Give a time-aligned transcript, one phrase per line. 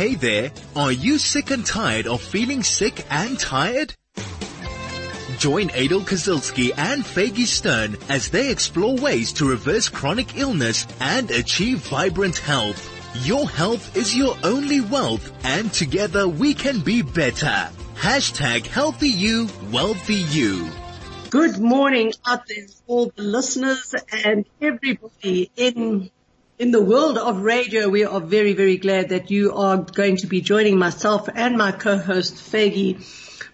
[0.00, 3.94] Hey there, are you sick and tired of feeling sick and tired?
[5.36, 11.30] Join Aidel Kazilsky and Faygie Stern as they explore ways to reverse chronic illness and
[11.30, 12.80] achieve vibrant health.
[13.26, 17.68] Your health is your only wealth and together we can be better.
[17.96, 20.66] Hashtag healthy you, wealthy you.
[21.28, 23.94] Good morning out there, all the listeners
[24.24, 26.10] and everybody in
[26.60, 30.26] in the world of radio, we are very, very glad that you are going to
[30.26, 33.02] be joining myself and my co-host Faygie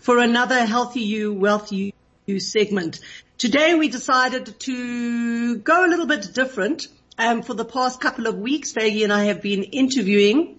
[0.00, 1.94] for another Healthy You, Wealthy
[2.26, 2.98] You segment.
[3.38, 6.88] Today we decided to go a little bit different.
[7.16, 10.58] Um, for the past couple of weeks, Faygie and I have been interviewing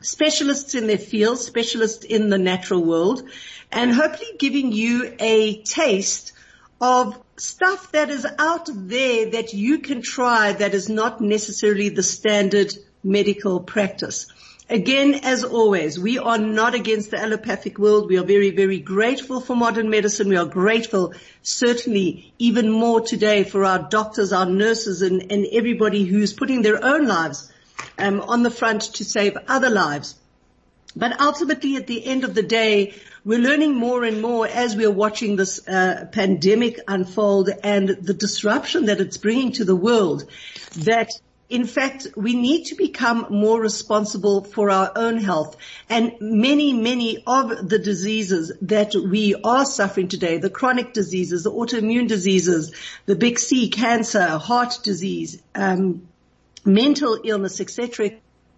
[0.00, 3.28] specialists in their field, specialists in the natural world,
[3.70, 6.32] and hopefully giving you a taste
[6.80, 12.02] of stuff that is out there that you can try that is not necessarily the
[12.02, 14.26] standard medical practice.
[14.70, 18.08] Again, as always, we are not against the allopathic world.
[18.08, 20.28] We are very, very grateful for modern medicine.
[20.28, 21.12] We are grateful,
[21.42, 26.82] certainly even more today for our doctors, our nurses and, and everybody who's putting their
[26.82, 27.52] own lives
[27.98, 30.14] um, on the front to save other lives.
[30.96, 34.90] But ultimately at the end of the day, we're learning more and more as we're
[34.90, 40.24] watching this uh, pandemic unfold and the disruption that it's bringing to the world
[40.78, 41.10] that
[41.48, 45.56] in fact, we need to become more responsible for our own health.
[45.90, 51.52] And many, many of the diseases that we are suffering today, the chronic diseases, the
[51.52, 56.08] autoimmune diseases, the big C, cancer, heart disease, um,
[56.64, 58.12] mental illness, etc.,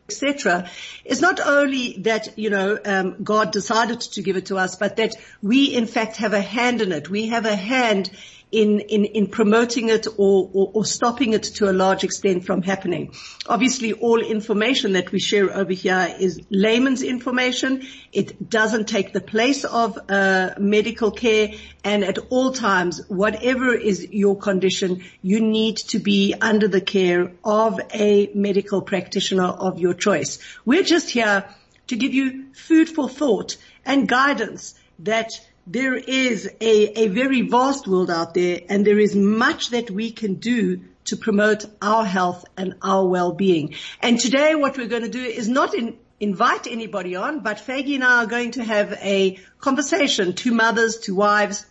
[0.09, 0.71] etc.,
[1.05, 4.97] is not only that, you know, um, God decided to give it to us, but
[4.97, 7.09] that we in fact have a hand in it.
[7.09, 8.11] We have a hand
[8.53, 12.63] in, in, in promoting it or, or, or, stopping it to a large extent from
[12.63, 13.13] happening.
[13.47, 17.83] Obviously all information that we share over here is layman's information.
[18.13, 24.09] It doesn't take the place of uh, medical care and at all times, whatever is
[24.11, 29.95] your condition, you need to be under the care of a medical practitioner of your
[29.95, 30.39] choice.
[30.65, 31.45] We're just here
[31.89, 35.33] to give you food for thought and guidance that
[35.67, 40.13] there is a, a very vast world out there and there is much that we
[40.13, 43.75] can do to promote our health and our well-being.
[44.01, 47.97] And today what we're going to do is not in, invite anybody on, but Faygie
[47.97, 51.67] and I are going to have a conversation, two mothers, two wives,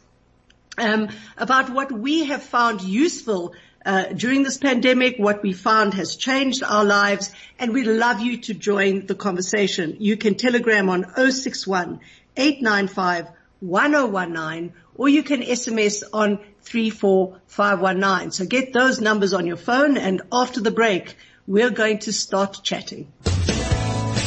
[0.78, 3.53] um, about what we have found useful
[3.85, 8.38] uh, during this pandemic, what we found has changed our lives, and we'd love you
[8.38, 9.97] to join the conversation.
[10.00, 12.00] You can telegram on 061
[12.35, 13.28] 895
[13.65, 18.31] 1019 or you can SMS on 34519.
[18.31, 21.15] So get those numbers on your phone and after the break,
[21.47, 23.11] we're going to start chatting.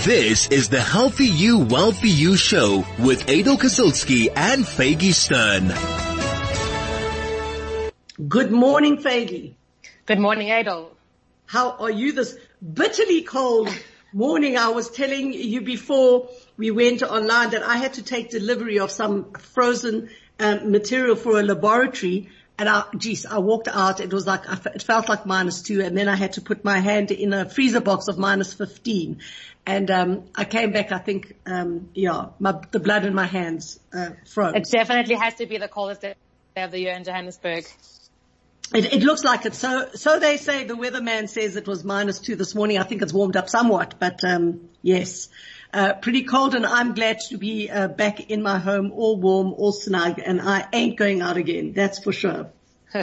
[0.05, 5.73] This is the Healthy You, Wealthy You show with Aidel Kazilsky and Faygie Stern.
[8.29, 9.55] Good morning, Faygie.
[10.07, 10.91] Good morning, Aidel.
[11.47, 13.69] How are you this bitterly cold
[14.13, 14.57] morning?
[14.57, 16.29] I was telling you before
[16.59, 20.11] we went online that I had to take delivery of some frozen
[20.41, 22.29] um, material for a laboratory.
[22.59, 24.01] And I, geez, I walked out.
[24.01, 24.43] It was like,
[24.75, 25.81] it felt like minus two.
[25.81, 29.21] And then I had to put my hand in a freezer box of minus 15.
[29.65, 33.79] And, um, I came back, I think, um, yeah, my, the blood in my hands,
[33.95, 34.55] uh, froze.
[34.57, 36.15] It definitely has to be the coldest day
[36.57, 37.67] of the year in Johannesburg.
[38.75, 39.55] It, it, looks like it.
[39.55, 42.79] So, so they say the weatherman says it was minus two this morning.
[42.79, 45.29] I think it's warmed up somewhat, but, um, yes
[45.73, 49.53] uh, pretty cold and I'm glad to be uh, back in my home all warm,
[49.53, 51.73] all snug and I ain't going out again.
[51.73, 52.51] That's for sure.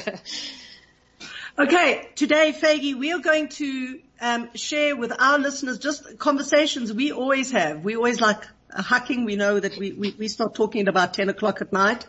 [1.59, 2.09] okay.
[2.16, 7.52] Today, Faygie, we are going to um, share with our listeners just conversations we always
[7.52, 7.84] have.
[7.84, 8.44] We always like
[8.75, 9.25] hucking.
[9.25, 12.08] We know that we, we, we start talking at about 10 o'clock at night.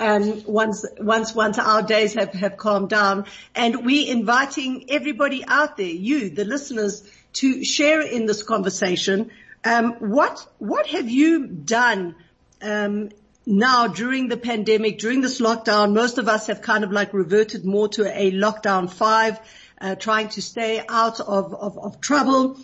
[0.00, 5.76] Um, once, once, once our days have, have calmed down and we inviting everybody out
[5.76, 9.32] there, you, the listeners, to share in this conversation
[9.64, 12.14] um, what what have you done
[12.62, 13.10] um,
[13.44, 15.94] now during the pandemic, during this lockdown?
[15.94, 19.40] Most of us have kind of like reverted more to a lockdown five,
[19.80, 22.58] uh, trying to stay out of, of, of trouble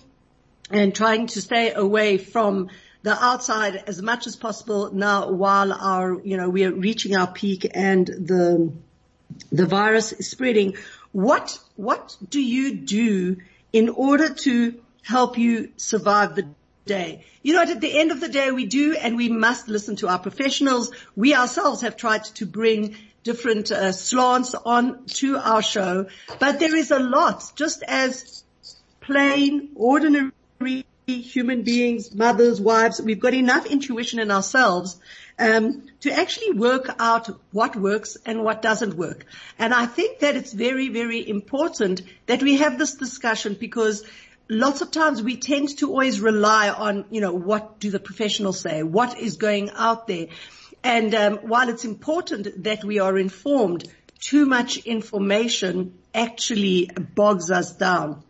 [0.70, 2.70] and trying to stay away from
[3.02, 7.30] the outside as much as possible now while our, you know, we are reaching our
[7.30, 8.72] peak and the,
[9.52, 10.74] the virus is spreading.
[11.12, 13.36] What, what do you do
[13.72, 16.48] in order to help you survive the
[16.86, 17.24] day.
[17.42, 20.08] You know, at the end of the day, we do and we must listen to
[20.08, 20.90] our professionals.
[21.16, 26.06] We ourselves have tried to bring different uh, slants on to our show,
[26.38, 28.44] but there is a lot, just as
[29.00, 34.98] plain, ordinary human beings, mothers, wives, we've got enough intuition in ourselves
[35.38, 39.26] um, to actually work out what works and what doesn't work.
[39.58, 44.04] And I think that it's very, very important that we have this discussion because
[44.48, 48.60] lots of times we tend to always rely on, you know, what do the professionals
[48.60, 48.82] say?
[48.82, 50.28] What is going out there?
[50.82, 53.88] And um, while it's important that we are informed,
[54.20, 58.22] too much information actually bogs us down.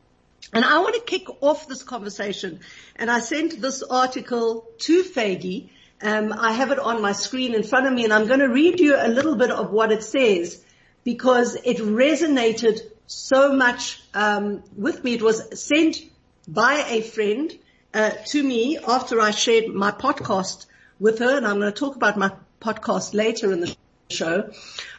[0.53, 2.61] And I want to kick off this conversation.
[2.97, 5.71] And I sent this article to Faygie.
[6.01, 8.49] Um, I have it on my screen in front of me and I'm going to
[8.49, 10.63] read you a little bit of what it says
[11.03, 15.15] because it resonated so much um, with me.
[15.15, 16.03] It was sent
[16.47, 17.53] by a friend
[17.93, 20.67] uh, to me after I shared my podcast
[20.99, 23.77] with her and I'm going to talk about my podcast later in the
[24.11, 24.51] show.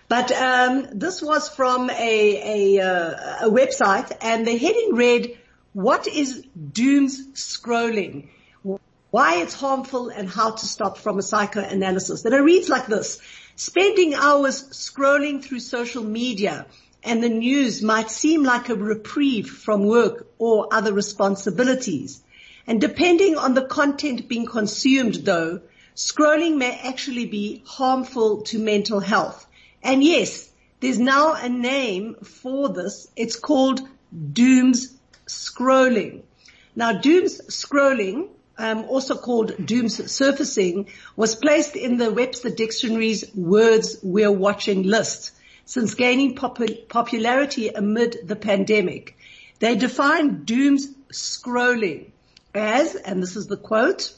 [0.08, 5.40] But um, this was from a, a, uh, a website, and the heading read,
[5.74, 8.30] "What is dooms scrolling?
[9.10, 12.24] Why it's harmful and how to stop?" From a psychoanalysis.
[12.24, 13.20] And it reads like this:
[13.56, 16.68] Spending hours scrolling through social media
[17.06, 22.22] and the news might seem like a reprieve from work or other responsibilities.
[22.68, 25.62] And depending on the content being consumed though,
[25.96, 29.46] scrolling may actually be harmful to mental health.
[29.84, 30.50] And yes,
[30.80, 33.08] there's now a name for this.
[33.16, 33.82] It's called
[34.34, 34.98] dooms
[35.28, 36.24] scrolling.
[36.76, 43.98] Now dooms scrolling, um, also called dooms surfacing, was placed in the Webster Dictionary's words
[44.02, 45.32] we're watching list
[45.66, 46.60] since gaining pop-
[46.90, 49.18] popularity amid the pandemic.
[49.60, 52.12] They define dooms scrolling
[52.54, 54.14] as, and this is the quote,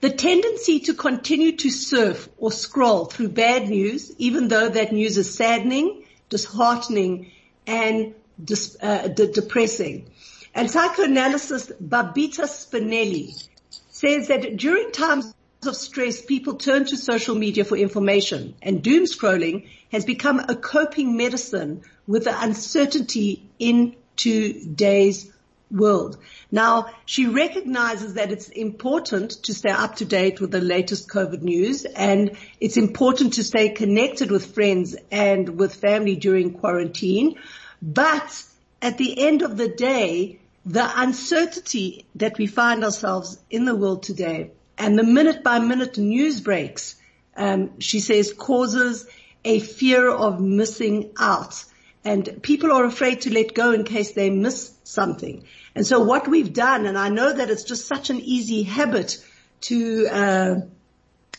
[0.00, 5.18] the tendency to continue to surf or scroll through bad news, even though that news
[5.18, 7.32] is saddening, disheartening,
[7.66, 10.08] and dis, uh, de- depressing.
[10.54, 13.48] And psychoanalyst Babita Spinelli
[13.90, 15.34] says that during times
[15.66, 20.54] of stress, people turn to social media for information and doom scrolling has become a
[20.54, 25.32] coping medicine with the uncertainty in today's
[25.70, 26.16] world.
[26.50, 31.42] Now, she recognizes that it's important to stay up to date with the latest COVID
[31.42, 37.34] news and it's important to stay connected with friends and with family during quarantine.
[37.82, 38.44] But
[38.80, 44.02] at the end of the day, the uncertainty that we find ourselves in the world
[44.02, 46.96] today and the minute by minute news breaks,
[47.36, 49.06] um, she says causes
[49.44, 51.64] a fear of missing out
[52.04, 55.44] and people are afraid to let go in case they miss something.
[55.74, 59.22] And so what we've done, and I know that it's just such an easy habit
[59.62, 60.54] to, uh,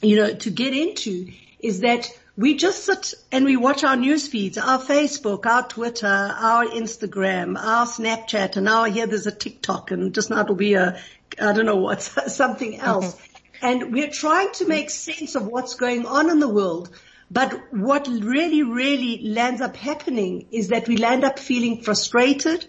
[0.02, 4.28] you know, to get into is that we just sit and we watch our news
[4.28, 9.92] feeds, our Facebook, our Twitter, our Instagram, our Snapchat, and now here there's a TikTok
[9.92, 11.02] and just now it'll be a,
[11.42, 13.16] I don't know what, something else.
[13.16, 13.29] Mm-hmm.
[13.62, 16.90] And we're trying to make sense of what's going on in the world.
[17.32, 22.66] But what really, really lands up happening is that we land up feeling frustrated,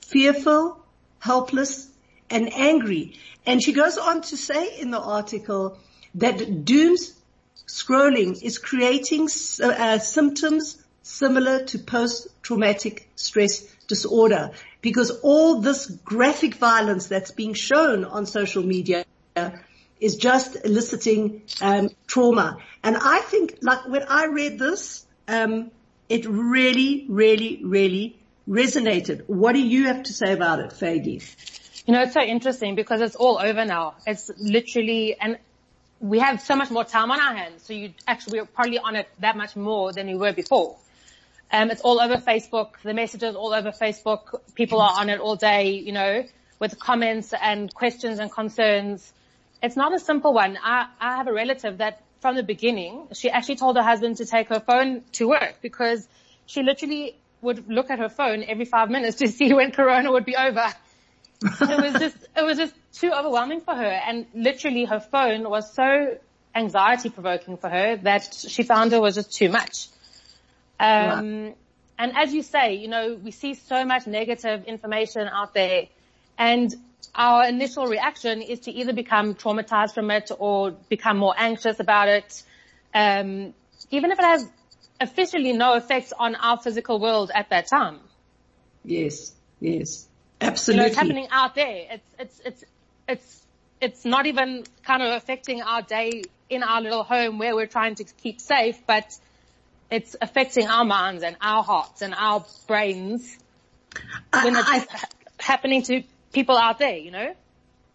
[0.00, 0.84] fearful,
[1.18, 1.88] helpless,
[2.28, 3.18] and angry.
[3.46, 5.78] And she goes on to say in the article
[6.16, 7.14] that dooms
[7.68, 9.28] scrolling is creating
[9.62, 14.50] uh, symptoms similar to post-traumatic stress disorder
[14.80, 19.04] because all this graphic violence that's being shown on social media
[20.00, 22.58] is just eliciting um, trauma.
[22.82, 25.70] And I think, like when I read this, um,
[26.08, 29.28] it really, really, really resonated.
[29.28, 31.22] What do you have to say about it, Faygie?
[31.86, 33.94] You know, it's so interesting because it's all over now.
[34.06, 35.38] It's literally, and
[36.00, 37.62] we have so much more time on our hands.
[37.62, 40.76] So you actually, we're probably on it that much more than we were before.
[41.52, 42.80] Um, it's all over Facebook.
[42.82, 44.40] The messages all over Facebook.
[44.54, 46.24] People are on it all day, you know,
[46.58, 49.12] with comments and questions and concerns.
[49.62, 50.58] It's not a simple one.
[50.62, 54.26] I, I have a relative that from the beginning, she actually told her husband to
[54.26, 56.06] take her phone to work because
[56.46, 60.24] she literally would look at her phone every five minutes to see when Corona would
[60.24, 60.66] be over.
[61.42, 64.00] it was just, it was just too overwhelming for her.
[64.06, 66.18] And literally her phone was so
[66.54, 69.88] anxiety provoking for her that she found it was just too much.
[70.78, 71.54] Um, wow.
[71.98, 75.86] and as you say, you know, we see so much negative information out there
[76.38, 76.74] and
[77.14, 82.08] our initial reaction is to either become traumatized from it or become more anxious about
[82.08, 82.42] it.
[82.94, 83.54] Um,
[83.90, 84.48] even if it has
[85.00, 88.00] officially no effects on our physical world at that time.
[88.84, 90.08] Yes, yes,
[90.40, 90.74] absolutely.
[90.74, 91.86] You know, it's happening out there.
[91.90, 92.64] It's, it's, it's,
[93.08, 93.46] it's,
[93.80, 97.94] it's not even kind of affecting our day in our little home where we're trying
[97.96, 99.06] to keep safe, but
[99.90, 103.36] it's affecting our minds and our hearts and our brains
[104.32, 104.86] when it's I,
[105.38, 107.34] happening to people out there, you know?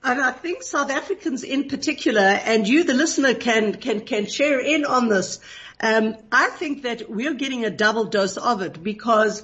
[0.04, 4.60] And I think South Africans in particular, and you, the listener, can can can share
[4.60, 5.40] in on this.
[5.80, 9.42] Um, I think that we're getting a double dose of it because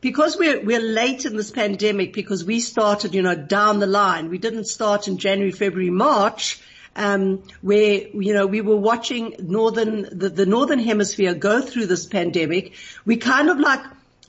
[0.00, 4.30] because we're we're late in this pandemic because we started, you know, down the line.
[4.30, 6.60] We didn't start in January, February, March.
[6.96, 12.06] Um, where you know we were watching northern the, the northern hemisphere go through this
[12.06, 13.82] pandemic, we kind of like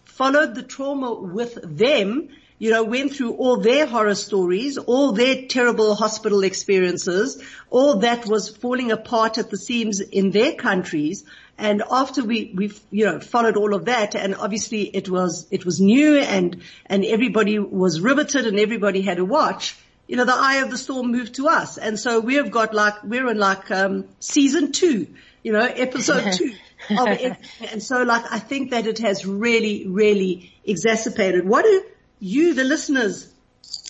[0.03, 5.47] followed the trauma with them you know, went through all their horror stories, all their
[5.47, 11.23] terrible hospital experiences, all that was falling apart at the seams in their countries.
[11.57, 15.65] And after we, we, you know, followed all of that and obviously it was, it
[15.65, 20.35] was new and, and everybody was riveted and everybody had to watch, you know, the
[20.35, 21.77] eye of the storm moved to us.
[21.77, 25.07] And so we have got like, we're in like, um, season two,
[25.43, 26.53] you know, episode two.
[26.89, 27.37] of it.
[27.71, 31.47] And so like, I think that it has really, really exacerbated.
[31.47, 31.83] What do,
[32.19, 33.33] you, the listeners,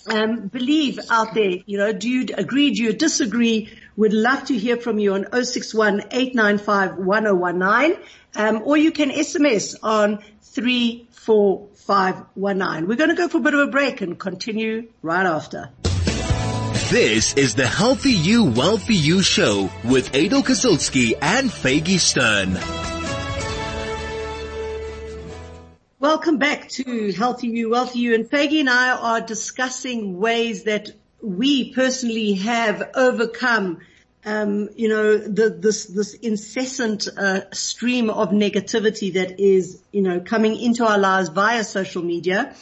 [0.06, 1.58] um, believe out there?
[1.66, 2.70] You know, do you agree?
[2.70, 3.70] Do you disagree?
[3.96, 6.98] We'd love to hear from you on 061 895
[8.36, 12.86] um, or you can SMS on 34519.
[12.86, 15.70] We're going to go for a bit of a break and continue right after.
[16.90, 22.79] This is the Healthy You, Wealthy You show with Aidel Kazilsky and Faygie Stern.
[26.00, 28.14] Welcome back to Healthy You, Wealthy You.
[28.14, 30.90] And Faygie and I are discussing ways that
[31.20, 33.80] we personally have overcome,
[34.24, 40.20] um, you know, the, this this incessant uh, stream of negativity that is, you know,
[40.20, 42.54] coming into our lives via social media.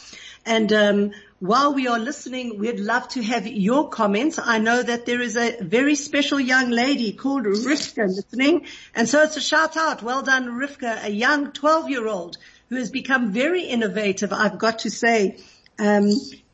[0.45, 4.37] And um, while we are listening, we'd love to have your comments.
[4.37, 9.23] I know that there is a very special young lady called Rivka listening, and so
[9.23, 10.03] it's a shout out.
[10.03, 12.37] Well done, Rivka, a young 12 year old
[12.69, 15.37] who has become very innovative, I've got to say,
[15.79, 16.09] um,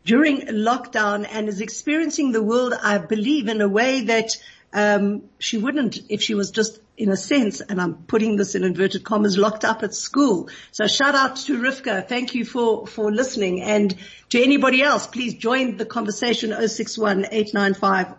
[0.06, 4.38] during lockdown and is experiencing the world, I believe, in a way that
[4.72, 8.64] um, she wouldn't if she was just in a sense, and I'm putting this in
[8.64, 10.50] inverted commas, locked up at school.
[10.72, 12.08] So shout out to Rivka.
[12.08, 13.62] Thank you for, for listening.
[13.62, 13.94] And
[14.30, 18.16] to anybody else, please join the conversation 061 895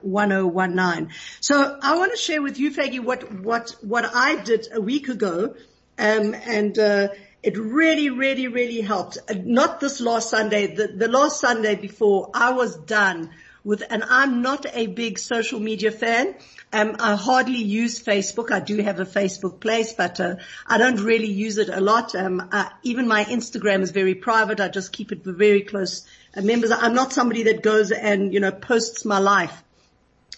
[1.41, 5.09] So I want to share with you, Faygie, what, what, what I did a week
[5.09, 5.55] ago.
[5.99, 7.09] Um, and, uh,
[7.47, 9.19] it really, really, really helped.
[9.33, 13.31] Not this last Sunday, the, the last Sunday before I was done
[13.62, 16.35] with, and I'm not a big social media fan.
[16.73, 18.50] Um, I hardly use Facebook.
[18.50, 20.37] I do have a Facebook place, but uh,
[20.67, 22.17] I don't really use it a lot.
[22.17, 22.50] Um,
[22.83, 24.61] even my Instagram is very private.
[24.61, 26.05] I just keep it for very close
[26.37, 26.73] uh, members.
[26.73, 29.62] I'm not somebody that goes and you know posts my life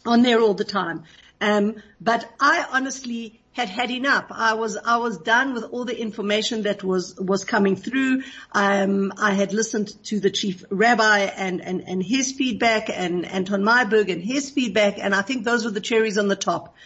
[0.05, 1.05] on there all the time.
[1.41, 4.27] Um, but I honestly had had enough.
[4.31, 8.23] I was, I was done with all the information that was, was coming through.
[8.53, 13.65] Um, I had listened to the chief rabbi and, and, and his feedback and Anton
[13.65, 15.01] Myberg and his feedback.
[15.01, 16.77] And I think those were the cherries on the top.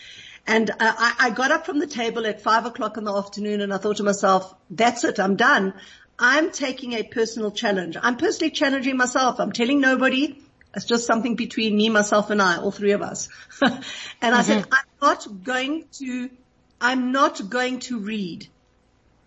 [0.47, 3.75] And I, I got up from the table at five o'clock in the afternoon and
[3.75, 5.21] I thought to myself, that's it.
[5.21, 5.75] I'm done.
[6.19, 7.99] I'm taking a personal challenge.
[8.01, 9.41] I'm personally challenging myself.
[9.41, 10.39] I'm telling nobody.
[10.75, 13.29] It's just something between me, myself and I, all three of us.
[13.63, 13.75] and
[14.23, 14.41] I mm-hmm.
[14.41, 16.31] said, I'm not going to
[16.83, 18.49] I'm not going to read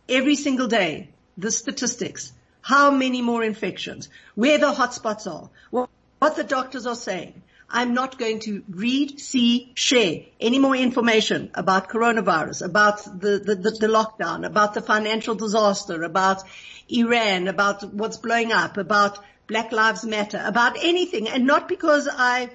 [0.09, 5.89] every single day the statistics, how many more infections, where the hotspots are, what,
[6.35, 7.41] the doctors are saying.
[7.69, 13.55] I'm not going to read, see, share any more information about coronavirus, about the, the,
[13.55, 16.43] the, the, lockdown, about the financial disaster, about
[16.89, 21.29] Iran, about what's blowing up, about Black Lives Matter, about anything.
[21.29, 22.49] And not because I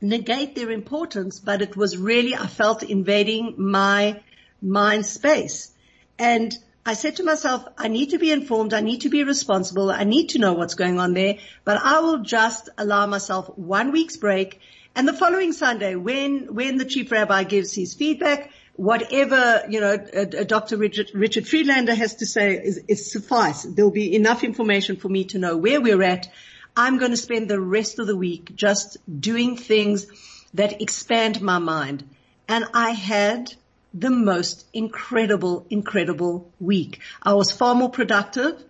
[0.00, 4.20] negate their importance, but it was really, I felt invading my
[4.62, 5.72] mind space.
[6.18, 8.72] And I said to myself, I need to be informed.
[8.72, 9.90] I need to be responsible.
[9.90, 13.92] I need to know what's going on there, but I will just allow myself one
[13.92, 14.60] week's break.
[14.94, 19.92] And the following Sunday, when, when the chief rabbi gives his feedback, whatever, you know,
[19.92, 20.78] uh, Dr.
[20.78, 23.62] Richard, Richard Friedlander has to say is, is suffice.
[23.62, 26.28] There'll be enough information for me to know where we're at.
[26.76, 30.06] I'm going to spend the rest of the week just doing things
[30.54, 32.08] that expand my mind.
[32.48, 33.52] And I had
[33.92, 37.00] the most incredible, incredible week.
[37.22, 38.62] I was far more productive.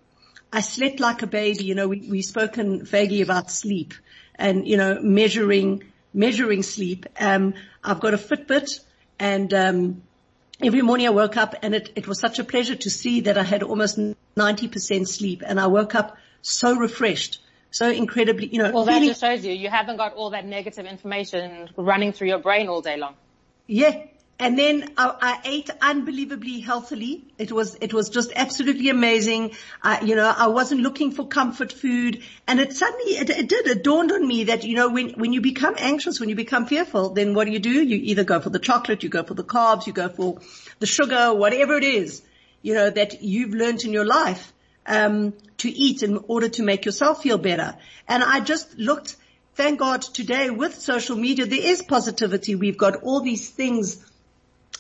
[0.53, 1.65] I slept like a baby.
[1.65, 3.95] You know, we, we've spoken vaguely about sleep
[4.35, 7.07] and, you know, measuring, measuring sleep.
[7.19, 7.55] Um,
[7.85, 8.81] I've got a Fitbit
[9.19, 10.03] and, um,
[10.63, 13.39] every morning I woke up and it, it was such a pleasure to see that
[13.39, 13.99] I had almost
[14.37, 18.73] 90% sleep and I woke up so refreshed so incredibly, you know.
[18.73, 22.39] Well, that just shows you you haven't got all that negative information running through your
[22.39, 23.15] brain all day long.
[23.67, 24.07] Yeah.
[24.41, 27.25] and then I, I, ate unbelievably healthily.
[27.39, 29.53] It was, it was just absolutely amazing.
[29.83, 33.67] Uh, you know, I wasn't looking for comfort food and it suddenly, it, it did,
[33.67, 36.67] it dawned on me that, you know, when, when you become anxious, when you become
[36.67, 37.71] fearful, then what do you do?
[37.71, 40.39] You either go for the chocolate, you go for the carbs, you go for
[40.79, 42.23] the sugar, whatever it is,
[42.63, 44.53] you know, that you've learned in your life,
[44.91, 47.77] um, to eat in order to make yourself feel better.
[48.09, 49.17] And I just looked,
[49.55, 52.57] thank God today with social media, there is positivity.
[52.57, 54.05] We've got all these things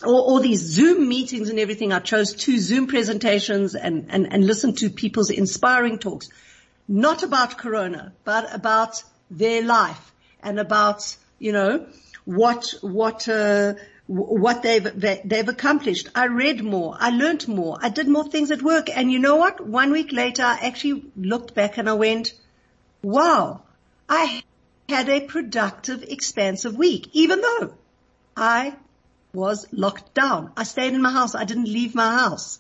[0.02, 1.92] all, all, these Zoom meetings and everything.
[1.92, 6.30] I chose two Zoom presentations and, and, and listened to people's inspiring talks,
[6.88, 10.12] not about Corona, but about their life
[10.42, 11.86] and about, you know,
[12.24, 13.74] what, what, uh,
[14.10, 14.88] what they've,
[15.24, 16.08] they've accomplished.
[16.16, 16.96] I read more.
[16.98, 17.78] I learned more.
[17.80, 18.88] I did more things at work.
[18.90, 19.64] And you know what?
[19.64, 22.34] One week later, I actually looked back and I went,
[23.02, 23.62] wow,
[24.08, 24.42] I
[24.88, 27.74] had a productive, expansive week, even though
[28.36, 28.74] I
[29.32, 30.50] was locked down.
[30.56, 31.36] I stayed in my house.
[31.36, 32.58] I didn't leave my house.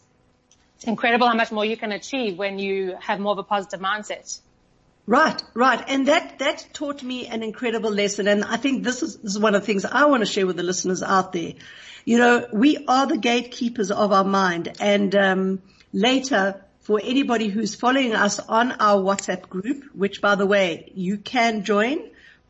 [0.76, 3.80] It's incredible how much more you can achieve when you have more of a positive
[3.80, 4.38] mindset.
[5.06, 5.82] Right, right.
[5.88, 8.28] And that, that taught me an incredible lesson.
[8.28, 10.46] And I think this is, this is one of the things I want to share
[10.46, 11.54] with the listeners out there.
[12.04, 14.76] You know, we are the gatekeepers of our mind.
[14.80, 20.46] And, um, later for anybody who's following us on our WhatsApp group, which by the
[20.46, 21.98] way, you can join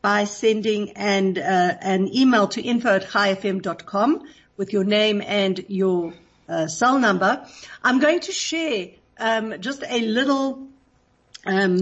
[0.03, 4.27] by sending and uh, an email to info at chaifm.com
[4.57, 6.15] with your name and your
[6.49, 7.47] uh, cell number.
[7.83, 8.89] I'm going to share
[9.19, 10.70] um, just a little
[11.47, 11.81] um,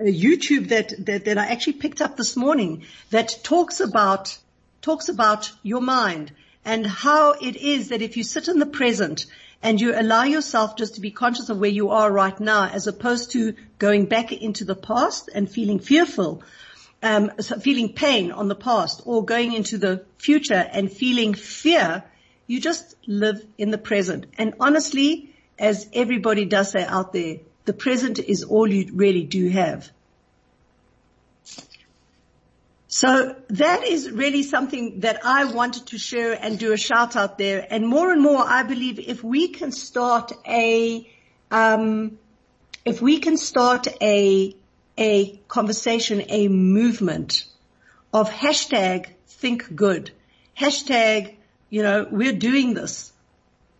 [0.00, 4.36] a YouTube that, that that I actually picked up this morning that talks about
[4.82, 6.32] talks about your mind
[6.64, 9.26] and how it is that if you sit in the present
[9.62, 12.86] and you allow yourself just to be conscious of where you are right now as
[12.86, 16.42] opposed to going back into the past and feeling fearful,
[17.02, 22.04] um, feeling pain on the past or going into the future and feeling fear,
[22.46, 24.26] you just live in the present.
[24.38, 29.48] And honestly, as everybody does say out there, the present is all you really do
[29.50, 29.90] have.
[32.88, 37.36] So that is really something that I wanted to share and do a shout out
[37.36, 37.66] there.
[37.68, 41.06] And more and more, I believe if we can start a,
[41.50, 42.18] um,
[42.84, 44.56] if we can start a
[44.98, 47.44] a conversation, a movement
[48.12, 50.10] of hashtag think good,
[50.58, 51.34] hashtag,
[51.68, 53.12] you know, we're doing this.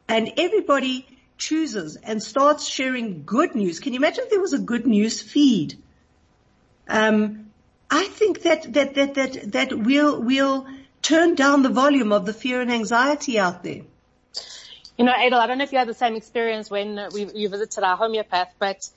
[0.08, 1.06] And everybody
[1.38, 3.80] chooses and starts sharing good news.
[3.80, 5.76] Can you imagine if there was a good news feed?
[6.88, 7.50] Um,
[7.90, 10.66] I think that, that, that, that, that we'll, we'll
[11.02, 13.82] turn down the volume of the fear and anxiety out there.
[14.98, 17.48] You know, Aidel, I don't know if you had the same experience when we, you
[17.48, 18.88] visited our homeopath, but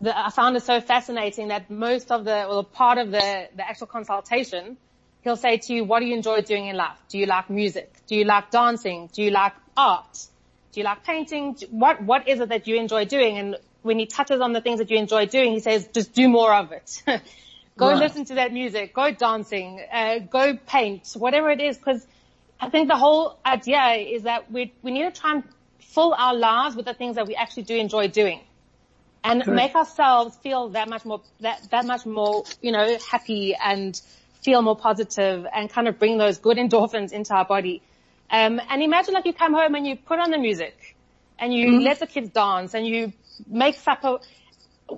[0.00, 3.68] the, I found it so fascinating that most of the, or part of the, the
[3.68, 4.76] actual consultation,
[5.22, 6.96] he'll say to you, what do you enjoy doing in life?
[7.08, 7.92] Do you like music?
[8.06, 9.10] Do you like dancing?
[9.12, 10.26] Do you like art?
[10.74, 11.56] Do you like painting?
[11.70, 13.38] What, what is it that you enjoy doing?
[13.38, 16.28] And when he touches on the things that you enjoy doing, he says, just do
[16.28, 17.02] more of it.
[17.76, 17.98] go right.
[17.98, 22.04] listen to that music, go dancing, uh, go paint, whatever it is, because
[22.60, 25.44] I think the whole idea is that we, we need to try and
[25.78, 28.40] fill our lives with the things that we actually do enjoy doing
[29.22, 29.56] and Correct.
[29.56, 34.00] make ourselves feel that much more, that, that much more, you know, happy and
[34.42, 37.82] feel more positive and kind of bring those good endorphins into our body.
[38.30, 40.96] Um, and imagine like you come home and you put on the music
[41.38, 41.84] and you mm-hmm.
[41.84, 43.12] let the kids dance and you
[43.46, 44.18] make supper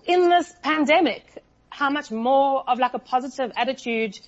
[0.06, 1.24] in this pandemic,
[1.70, 4.18] how much more of like a positive attitude,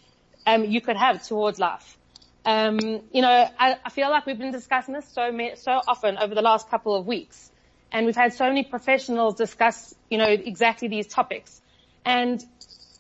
[0.47, 1.97] um, you could have towards life.
[2.45, 2.79] Um,
[3.13, 6.41] you know, I, I, feel like we've been discussing this so, so often over the
[6.41, 7.51] last couple of weeks.
[7.93, 11.61] And we've had so many professionals discuss, you know, exactly these topics.
[12.05, 12.43] And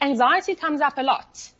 [0.00, 1.50] anxiety comes up a lot.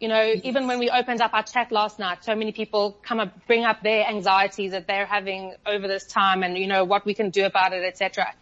[0.00, 3.18] You know, even when we opened up our chat last night, so many people come
[3.18, 7.04] up, bring up their anxieties that they're having over this time and, you know, what
[7.04, 8.32] we can do about it, etc.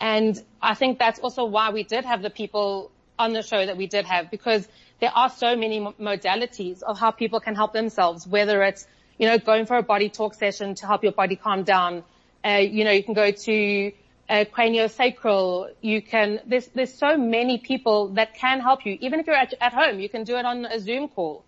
[0.00, 3.76] And I think that's also why we did have the people on the show that
[3.76, 4.68] we did have because
[5.00, 8.86] there are so many modalities of how people can help themselves, whether it's,
[9.18, 12.04] you know, going for a body talk session to help your body calm down,
[12.44, 13.92] uh, you know, you can go to
[14.32, 15.70] uh, craniosacral.
[15.82, 18.96] You can, there's, there's so many people that can help you.
[19.00, 21.44] Even if you're at, at home, you can do it on a Zoom call.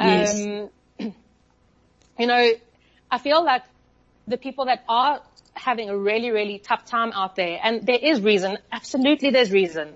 [0.00, 0.34] Yes.
[0.34, 0.70] Um,
[2.18, 2.50] you know,
[3.10, 3.62] I feel like
[4.26, 5.20] the people that are
[5.52, 9.92] having a really, really tough time out there, and there is reason, absolutely there's reason.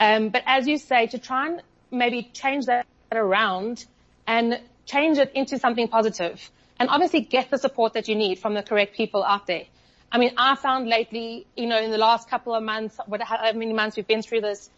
[0.00, 3.86] Um, but as you say, to try and maybe change that around
[4.26, 8.54] and change it into something positive and obviously get the support that you need from
[8.54, 9.64] the correct people out there.
[10.12, 13.50] I mean, I found lately, you know, in the last couple of months, what, how
[13.52, 14.68] many months we've been through this,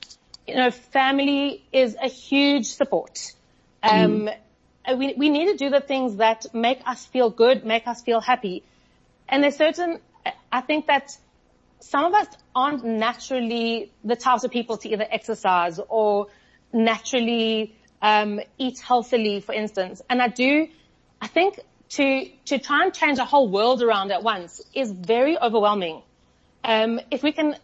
[0.47, 3.33] you know, family is a huge support.
[3.83, 4.31] Um,
[4.87, 4.99] mm.
[4.99, 8.21] we, we need to do the things that make us feel good, make us feel
[8.21, 8.63] happy.
[9.29, 9.99] And there's certain,
[10.53, 11.11] I think that
[11.81, 16.29] some of us aren't naturally the types of people to either exercise or
[16.73, 20.01] naturally um, eat healthily, for instance.
[20.09, 20.69] And I do,
[21.21, 21.59] I think
[21.97, 26.03] to to try and change a whole world around at once is very overwhelming.
[26.65, 27.57] Um, if we can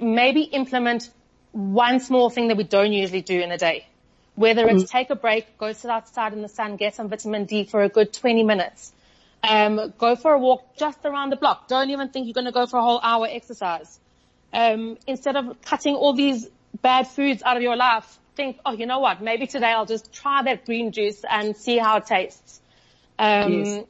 [0.00, 1.10] maybe implement
[1.52, 3.86] one small thing that we don't usually do in a day,
[4.34, 4.88] whether it's mm.
[4.88, 7.88] take a break, go sit outside in the sun, get some vitamin D for a
[7.88, 8.92] good 20 minutes,
[9.42, 11.68] um, go for a walk just around the block.
[11.68, 13.98] Don't even think you're going to go for a whole hour exercise.
[14.52, 16.48] Um, instead of cutting all these
[16.80, 19.20] bad foods out of your life, think, oh, you know what?
[19.20, 22.57] Maybe today I'll just try that green juice and see how it tastes.
[23.18, 23.84] Um, yes.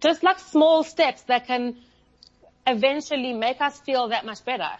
[0.00, 1.76] just like small steps that can
[2.66, 4.70] eventually make us feel that much better.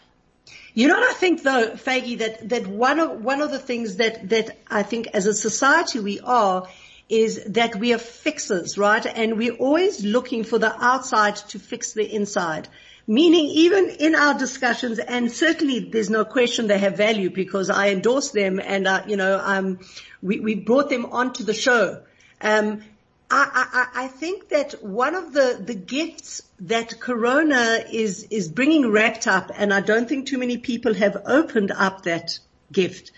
[0.74, 3.96] You know what I think though, Faygie, that, that one of, one of the things
[3.96, 6.68] that, that I think as a society we are
[7.09, 9.04] is that we are fixers, right?
[9.04, 12.68] And we're always looking for the outside to fix the inside.
[13.07, 17.88] Meaning even in our discussions, and certainly there's no question they have value because I
[17.88, 19.78] endorse them and, uh, you know, um,
[20.20, 22.02] we, we brought them onto the show.
[22.42, 22.83] Um,
[23.31, 28.91] I, I, I, think that one of the, the gifts that Corona is, is bringing
[28.91, 32.38] wrapped up, and I don't think too many people have opened up that
[32.73, 33.12] gift,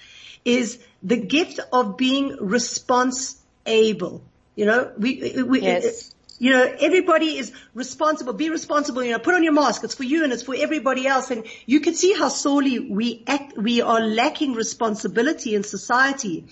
[0.45, 4.23] is the gift of being response able.
[4.57, 6.13] You know, we, we yes.
[6.39, 8.33] you know, everybody is responsible.
[8.33, 9.05] Be responsible.
[9.05, 9.85] You know, put on your mask.
[9.85, 11.31] It's for you and it's for everybody else.
[11.31, 16.47] And you can see how sorely we act, we are lacking responsibility in society.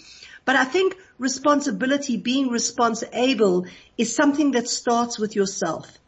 [0.48, 3.66] But I think responsibility, being responsible
[3.98, 5.98] is something that starts with yourself.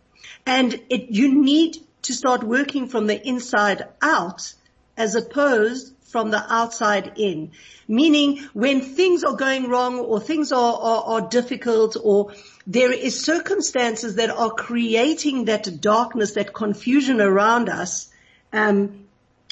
[0.47, 4.55] And it, you need to start working from the inside out
[4.97, 7.51] as opposed from the outside in.
[7.87, 12.33] Meaning when things are going wrong or things are, are, are difficult or
[12.67, 18.09] there is circumstances that are creating that darkness, that confusion around us,
[18.55, 19.05] um,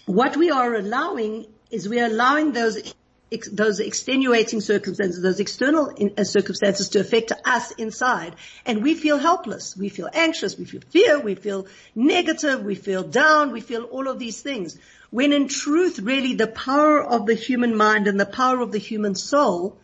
[0.06, 2.94] what we are allowing is we are allowing those
[3.30, 8.36] ex- those extenuating circumstances, those external in, uh, circumstances to affect us inside.
[8.66, 9.76] And we feel helpless.
[9.76, 10.58] We feel anxious.
[10.58, 11.18] We feel fear.
[11.20, 12.62] We feel negative.
[12.62, 13.52] We feel down.
[13.52, 14.78] We feel all of these things.
[15.10, 18.78] When in truth, really the power of the human mind and the power of the
[18.78, 19.78] human soul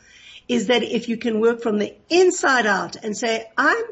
[0.48, 3.84] is that if you can work from the inside out and say, I'm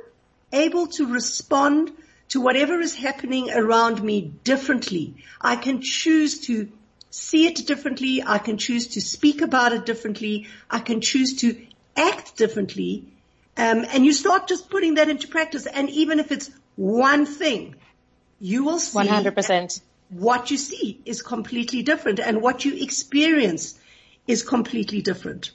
[0.53, 1.93] able to respond
[2.29, 5.17] to whatever is happening around me differently.
[5.41, 6.71] I can choose to
[7.13, 8.23] see it differently.
[8.27, 10.49] I can choose to speak about it differently.
[10.71, 13.05] I can choose to act differently.
[13.57, 15.67] Um, and you start just putting that into practice.
[15.67, 17.77] And even if it's one thing,
[18.41, 19.81] you will see 100%.
[20.09, 23.79] what you see is completely different and what you experience
[24.27, 25.51] is completely different.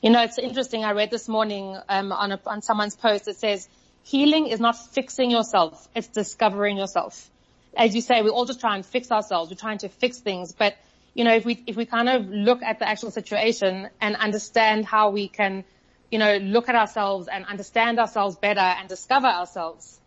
[0.00, 0.82] You know, it's interesting.
[0.82, 3.68] I read this morning um, on, a, on someone's post that says
[4.02, 7.30] healing is not fixing yourself; it's discovering yourself.
[7.76, 9.50] As you say, we all just try and fix ourselves.
[9.50, 10.74] We're trying to fix things, but
[11.14, 14.86] you know, if we, if we kind of look at the actual situation and understand
[14.86, 15.64] how we can,
[16.10, 20.00] you know, look at ourselves and understand ourselves better and discover ourselves,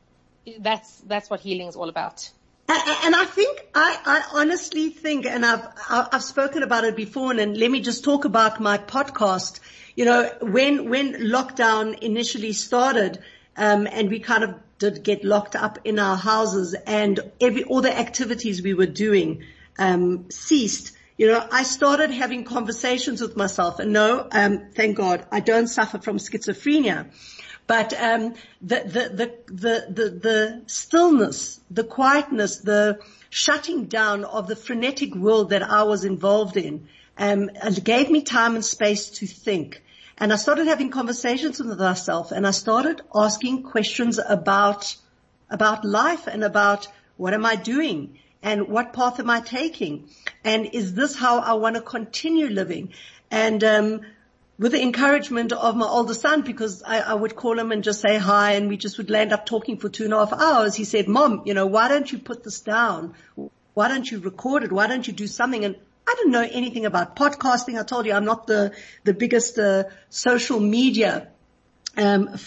[0.59, 2.29] that's, that's what healing is all about.
[2.67, 7.55] And I think, I, I honestly think, and I've, I've spoken about it before, and
[7.55, 9.59] let me just talk about my podcast.
[9.95, 13.19] You know, when, when lockdown initially started,
[13.55, 17.81] um, and we kind of did get locked up in our houses and every, all
[17.81, 19.43] the activities we were doing,
[19.77, 25.25] um, ceased, you know, I started having conversations with myself and no, um, thank God,
[25.31, 27.07] I don't suffer from schizophrenia.
[27.67, 32.99] But um, the, the, the, the, the, the stillness, the quietness, the
[33.29, 37.49] shutting down of the frenetic world that I was involved in um,
[37.83, 39.81] gave me time and space to think.
[40.17, 44.95] And I started having conversations with myself and I started asking questions about,
[45.49, 48.19] about life and about what am I doing?
[48.45, 50.07] And what path am I taking?
[50.43, 52.93] And is this how I want to continue living?
[53.31, 54.01] And, um,
[54.59, 57.99] with the encouragement of my older son, because I, I, would call him and just
[57.99, 60.75] say hi and we just would land up talking for two and a half hours.
[60.75, 63.15] He said, mom, you know, why don't you put this down?
[63.73, 64.71] Why don't you record it?
[64.71, 65.65] Why don't you do something?
[65.65, 65.75] And
[66.07, 67.77] I didn't know anything about podcasting.
[67.77, 71.29] I told you I'm not the, the biggest, uh, social media,
[71.97, 72.37] um.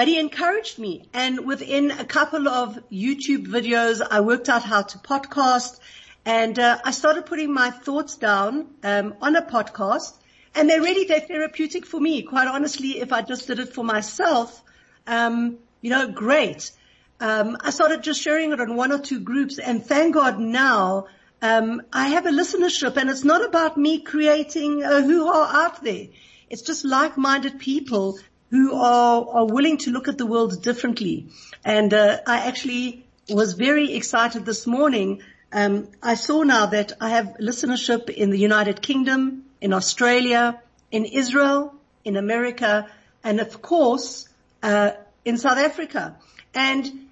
[0.00, 4.80] But he encouraged me and within a couple of YouTube videos, I worked out how
[4.80, 5.78] to podcast
[6.24, 10.14] and uh, I started putting my thoughts down um, on a podcast
[10.54, 12.22] and they're really, they're therapeutic for me.
[12.22, 14.62] Quite honestly, if I just did it for myself,
[15.06, 16.72] um, you know, great.
[17.20, 21.08] Um, I started just sharing it on one or two groups and thank God now,
[21.42, 26.06] um, I have a listenership and it's not about me creating a hoo-ha out there.
[26.48, 28.18] It's just like-minded people
[28.50, 31.28] who are, are willing to look at the world differently.
[31.64, 35.22] And uh, I actually was very excited this morning.
[35.52, 40.60] Um, I saw now that I have listenership in the United Kingdom, in Australia,
[40.90, 42.90] in Israel, in America,
[43.22, 44.28] and of course
[44.62, 44.92] uh,
[45.24, 46.16] in South Africa.
[46.54, 47.08] And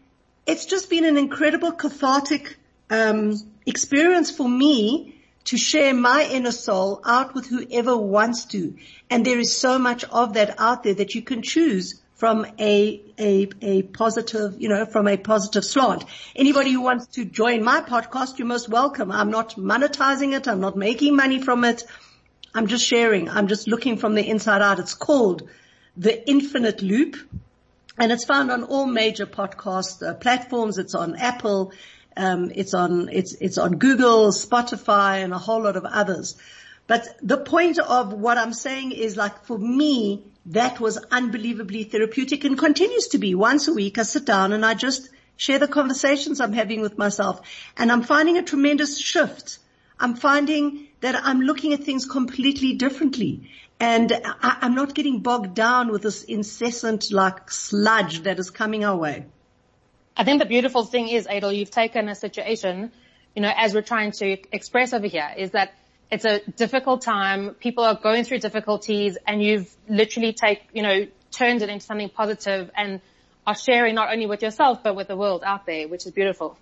[0.47, 2.57] it's just been an incredible cathartic
[2.91, 5.18] um, experience for me
[5.49, 8.77] to share my inner soul out with whoever wants to.
[9.09, 13.01] And there is so much of that out there that you can choose from a,
[13.19, 16.05] a, a positive, you know, from a positive slant.
[16.37, 19.11] Anybody who wants to join my podcast, you're most welcome.
[19.11, 20.47] I'm not monetizing it.
[20.47, 21.83] I'm not making money from it.
[22.55, 23.31] I'm just sharing.
[23.31, 24.79] I'm just looking from the inside out.
[24.79, 25.49] It's called
[25.97, 27.17] The Infinite Loop
[27.99, 30.77] and it's found on all major podcast uh, platforms.
[30.77, 31.73] It's on Apple.
[32.19, 36.37] Um, it's on it's it's on Google, Spotify, and a whole lot of others.
[36.89, 42.45] But the point of what I'm saying is like for me, that was unbelievably therapeutic
[42.45, 43.35] and continues to be.
[43.35, 46.99] Once a week I sit down and I just share the conversations I'm having with
[46.99, 47.41] myself
[47.77, 49.59] and I'm finding a tremendous shift.
[50.01, 55.55] I'm finding that I'm looking at things completely differently and I, I'm not getting bogged
[55.55, 59.27] down with this incessant like sludge that is coming our way.
[60.19, 62.91] I think the beautiful thing is, Aidel, you've taken a situation,
[63.37, 65.75] you know, as we're trying to express over here, is that
[66.11, 67.55] it's a difficult time.
[67.55, 72.09] People are going through difficulties and you've literally take, you know, turned it into something
[72.09, 73.01] positive and
[73.47, 76.59] are sharing not only with yourself, but with the world out there, which is beautiful.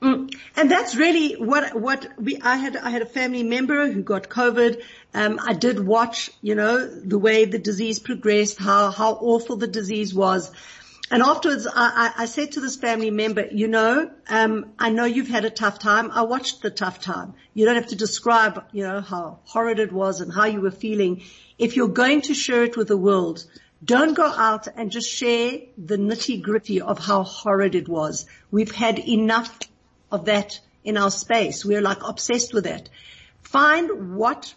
[0.00, 0.32] Mm.
[0.56, 4.28] And that's really what, what we, I had, I had a family member who got
[4.28, 4.80] COVID.
[5.12, 9.66] Um, I did watch, you know, the way the disease progressed, how, how awful the
[9.66, 10.52] disease was.
[11.12, 11.72] And afterwards, I,
[12.16, 15.50] I, I said to this family member, you know, um, I know you've had a
[15.50, 16.10] tough time.
[16.10, 17.34] I watched the tough time.
[17.52, 20.70] You don't have to describe, you know, how horrid it was and how you were
[20.70, 21.22] feeling.
[21.58, 23.44] If you're going to share it with the world,
[23.84, 28.24] don't go out and just share the nitty gritty of how horrid it was.
[28.50, 29.58] We've had enough
[30.10, 31.62] of that in our space.
[31.62, 32.88] We're like obsessed with that.
[33.42, 34.54] Find what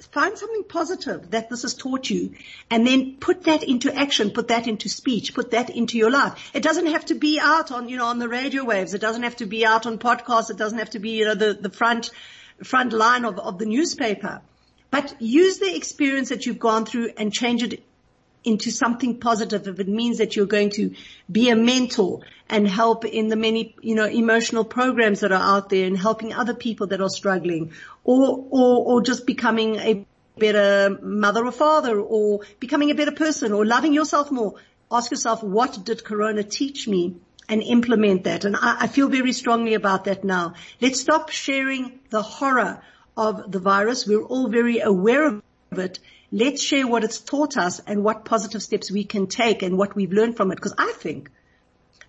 [0.00, 2.34] find something positive that this has taught you
[2.70, 6.50] and then put that into action, put that into speech, put that into your life.
[6.54, 8.94] It doesn't have to be out on, you know, on the radio waves.
[8.94, 10.50] It doesn't have to be out on podcasts.
[10.50, 12.10] It doesn't have to be, you know, the, the front,
[12.62, 14.40] front line of, of the newspaper.
[14.90, 17.82] But use the experience that you've gone through and change it
[18.44, 20.94] into something positive if it means that you're going to
[21.30, 25.68] be a mentor and help in the many, you know, emotional programs that are out
[25.68, 27.72] there and helping other people that are struggling
[28.08, 30.06] or, or, or just becoming a
[30.38, 34.54] better mother or father or becoming a better person or loving yourself more.
[34.90, 37.16] Ask yourself, what did Corona teach me?
[37.50, 38.44] And implement that.
[38.44, 40.54] And I, I feel very strongly about that now.
[40.82, 42.82] Let's stop sharing the horror
[43.16, 44.06] of the virus.
[44.06, 45.42] We're all very aware of
[45.72, 45.98] it
[46.30, 49.94] let's share what it's taught us and what positive steps we can take and what
[49.94, 50.56] we've learned from it.
[50.56, 51.30] Because I think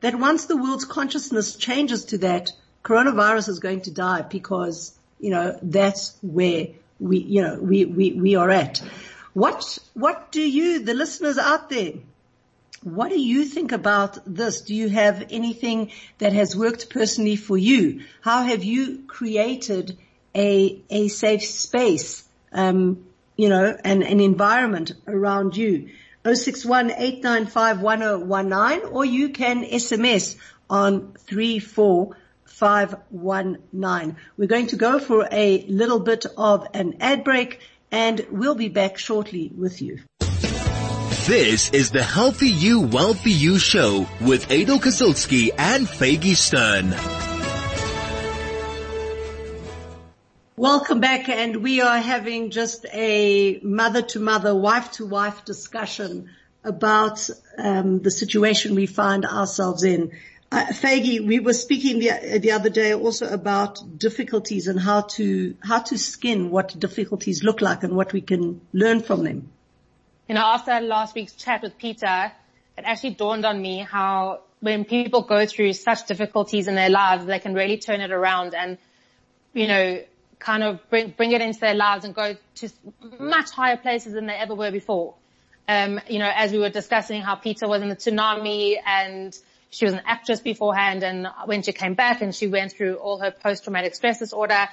[0.01, 2.51] that once the world's consciousness changes to that,
[2.83, 6.67] coronavirus is going to die because, you know, that's where
[6.99, 8.82] we, you know, we, we, we are at.
[9.34, 11.93] What, what do you, the listeners out there,
[12.84, 14.62] what do you think about this?
[14.62, 18.03] Do you have anything that has worked personally for you?
[18.21, 19.97] How have you created
[20.36, 23.05] a, a safe space, um,
[23.36, 25.89] you know, and an environment around you.
[26.43, 26.91] 61
[28.91, 30.36] or you can SMS
[30.69, 31.13] on
[32.49, 34.17] 34519.
[34.38, 37.59] We're going to go for a little bit of an ad break
[37.91, 39.99] and we'll be back shortly with you.
[41.25, 46.95] This is the Healthy You, Wealthy You show with Aidel Kazilsky and Faygie Stern.
[50.55, 56.29] Welcome back and we are having just a mother to mother, wife to wife discussion
[56.63, 60.12] about um, the situation we find ourselves in.
[60.51, 65.55] Uh, Faygie, we were speaking the, the other day also about difficulties and how to,
[65.62, 69.51] how to skin what difficulties look like and what we can learn from them.
[70.27, 72.31] You know, after last week's chat with Peter,
[72.77, 77.25] it actually dawned on me how when people go through such difficulties in their lives,
[77.25, 78.79] they can really turn it around and,
[79.53, 80.01] you know,
[80.39, 82.69] kind of bring, bring it into their lives and go to
[83.19, 85.13] much higher places than they ever were before.
[85.67, 89.38] Um, you know, as we were discussing how Peter was in the tsunami and
[89.69, 93.19] she was an actress beforehand and when she came back and she went through all
[93.19, 94.67] her post-traumatic stress disorder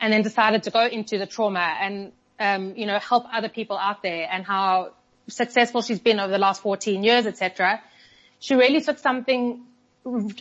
[0.00, 3.78] and then decided to go into the trauma and, um, you know, help other people
[3.78, 4.92] out there and how
[5.28, 7.80] successful she's been over the last 14 years, etc.
[8.38, 9.62] She really took something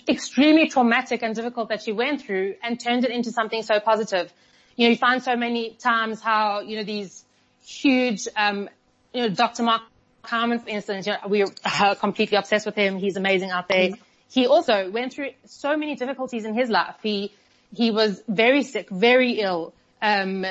[0.10, 4.34] extremely traumatic and difficult that she went through and turned it into something so positive
[4.76, 7.24] you know, you find so many times how, you know, these
[7.66, 8.70] huge, um,
[9.14, 9.64] you know, Dr.
[9.64, 9.84] Mark
[10.24, 12.98] Carmen, for instance, you know, we are completely obsessed with him.
[12.98, 13.90] He's amazing out there.
[13.90, 14.02] Mm-hmm.
[14.32, 16.96] He also went through so many difficulties in his life.
[17.04, 17.32] He,
[17.74, 19.74] he was very sick, very ill.
[20.02, 20.46] Um,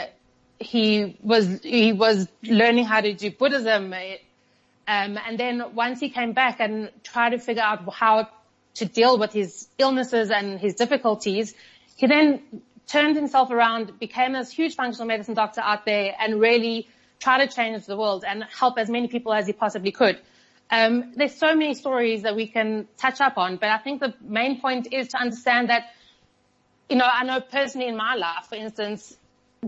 [0.60, 3.92] he was, he was learning how to do Buddhism.
[3.92, 8.28] Um, and then once he came back and tried to figure out how
[8.74, 11.54] to deal with his illnesses and his difficulties,
[11.96, 12.42] he then
[12.86, 16.88] turned himself around, became this huge functional medicine doctor out there and really
[17.22, 20.18] tried to change the world and help as many people as he possibly could.
[20.70, 24.14] Um, there's so many stories that we can touch up on, but I think the
[24.20, 25.92] main point is to understand that,
[26.88, 29.16] you know, I know personally in my life, for instance,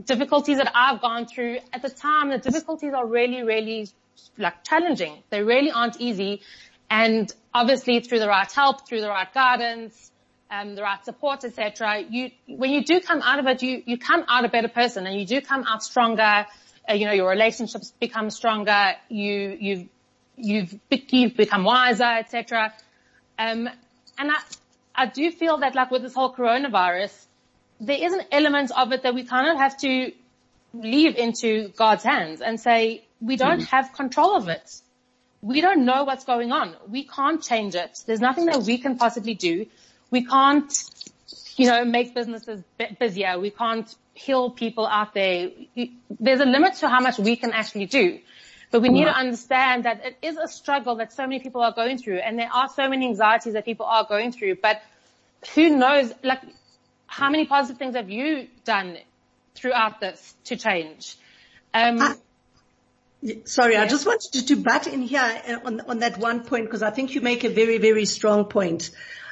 [0.05, 3.89] difficulties that I've gone through at the time, the difficulties are really, really
[4.39, 5.23] like challenging.
[5.31, 6.41] They really aren't easy.
[6.91, 10.11] And obviously through the right help, through the right guidance,
[10.51, 12.03] um, the right support, etc.
[12.09, 15.07] You, when you do come out of it, you, you come out a better person
[15.07, 16.47] and you do come out stronger.
[16.89, 18.95] Uh, you know, your relationships become stronger.
[19.09, 19.89] You, you've,
[20.37, 22.73] you've, you've become wiser, etc.
[23.39, 23.69] Um,
[24.19, 24.37] and I,
[24.95, 27.27] I do feel that like with this whole coronavirus,
[27.81, 30.13] there is an element of it that we kind of have to
[30.73, 33.67] leave into God's hands and say, we don't mm.
[33.67, 34.81] have control of it.
[35.41, 36.75] We don't know what's going on.
[36.89, 37.99] We can't change it.
[38.07, 39.67] There's nothing that we can possibly do.
[40.11, 40.73] We can't,
[41.57, 42.63] you know, make businesses
[42.99, 43.39] busier.
[43.39, 45.51] We can't heal people out there.
[46.09, 48.21] There's a limit to how much we can actually do.
[48.71, 51.73] But we need to understand that it is a struggle that so many people are
[51.73, 54.57] going through and there are so many anxieties that people are going through.
[54.57, 54.83] But
[55.55, 56.41] who knows, like,
[57.07, 58.97] how many positive things have you done
[59.55, 61.17] throughout this to change?
[61.73, 62.17] Um, I,
[63.45, 66.65] sorry, I just wanted to, to butt in here uh, on, on that one point
[66.65, 68.91] because I think you make a very, very strong point.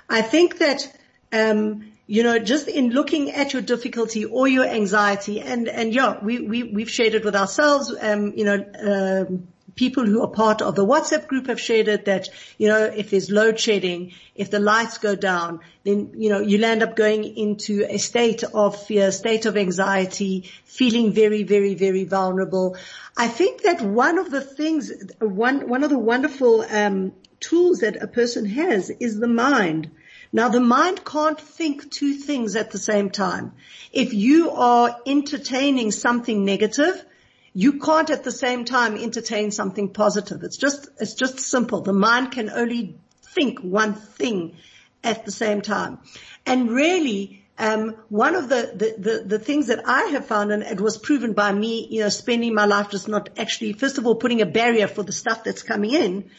[0.08, 0.96] I think that,
[1.32, 6.22] um, you know, just in looking at your difficulty or your anxiety and, and yeah,
[6.22, 10.60] we, we, we've shared it with ourselves, um, you know, um, people who are part
[10.60, 14.50] of the WhatsApp group have shared it that, you know, if there's load shedding, if
[14.50, 18.86] the lights go down, then, you know, you'll end up going into a state of
[18.86, 22.76] fear, state of anxiety, feeling very, very, very vulnerable.
[23.16, 27.96] I think that one of the things, one, one of the wonderful, um, tools that
[27.96, 29.90] a person has is the mind.
[30.32, 33.52] Now the mind can't think two things at the same time.
[33.92, 37.04] If you are entertaining something negative,
[37.52, 40.42] you can't at the same time entertain something positive.
[40.42, 41.82] It's just, it's just simple.
[41.82, 42.96] The mind can only
[43.34, 44.56] think one thing
[45.04, 45.98] at the same time.
[46.46, 50.62] And really, um, one of the, the, the, the, things that I have found, and
[50.62, 54.06] it was proven by me, you know, spending my life just not actually, first of
[54.06, 56.30] all, putting a barrier for the stuff that's coming in,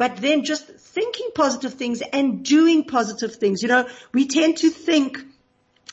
[0.00, 3.62] but then just thinking positive things and doing positive things.
[3.62, 5.18] You know, we tend to think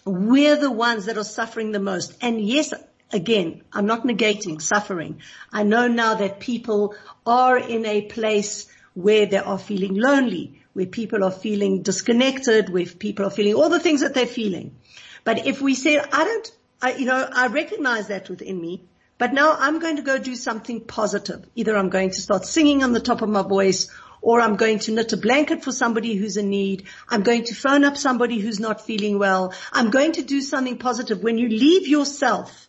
[0.05, 2.15] we're the ones that are suffering the most.
[2.21, 2.73] And yes,
[3.11, 5.19] again, I'm not negating suffering.
[5.51, 10.85] I know now that people are in a place where they are feeling lonely, where
[10.85, 14.77] people are feeling disconnected, where people are feeling all the things that they're feeling.
[15.25, 18.83] But if we say, I don't, I, you know, I recognize that within me,
[19.17, 21.47] but now I'm going to go do something positive.
[21.55, 23.89] Either I'm going to start singing on the top of my voice
[24.21, 26.83] or I'm going to knit a blanket for somebody who's in need.
[27.09, 29.53] I'm going to phone up somebody who's not feeling well.
[29.71, 31.23] I'm going to do something positive.
[31.23, 32.67] When you leave yourself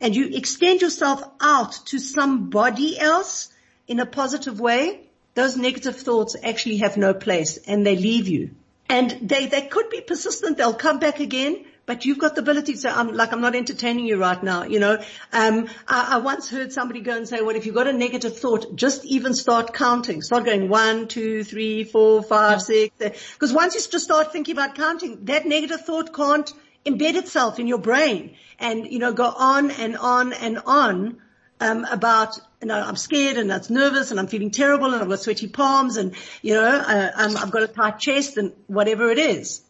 [0.00, 3.50] and you extend yourself out to somebody else
[3.86, 5.00] in a positive way,
[5.34, 8.50] those negative thoughts actually have no place and they leave you.
[8.88, 10.56] And they, they could be persistent.
[10.56, 13.54] They'll come back again but you've got the ability to say, I'm like, I'm not
[13.54, 14.64] entertaining you right now.
[14.64, 14.94] You know,
[15.32, 18.38] um, I, I, once heard somebody go and say, well, if you've got a negative
[18.38, 20.22] thought, just even start counting.
[20.22, 22.94] Start going one, two, three, four, five, six.
[22.98, 26.50] Because once you just start thinking about counting, that negative thought can't
[26.86, 31.18] embed itself in your brain and, you know, go on and on and on.
[31.60, 35.08] Um, about, you know, I'm scared and that's nervous and I'm feeling terrible and I've
[35.08, 39.08] got sweaty palms and, you know, uh, um, I've got a tight chest and whatever
[39.08, 39.62] it is.